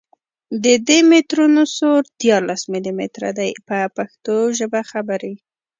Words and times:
د 0.63 0.65
دي 0.87 0.99
مترونو 1.11 1.63
سور 1.77 2.01
دیارلس 2.21 2.61
ملي 2.71 2.93
متره 2.99 3.29
دی 3.39 3.49
په 3.67 3.77
پښتو 3.95 4.35
ژبه 4.57 4.81
خبرې. 4.91 5.33